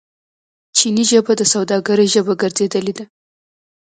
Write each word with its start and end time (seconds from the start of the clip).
چیني 0.77 1.03
ژبه 1.09 1.33
د 1.37 1.41
سوداګرۍ 1.53 2.07
ژبه 2.13 2.33
ګرځیدلې 2.41 2.93
ده. 2.99 3.05